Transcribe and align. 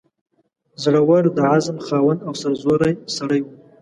زړه 0.83 1.01
ور، 1.07 1.23
د 1.37 1.39
عزم 1.51 1.77
خاوند 1.85 2.19
او 2.27 2.33
سرزوری 2.41 2.93
سړی 3.17 3.39
وو. 3.43 3.53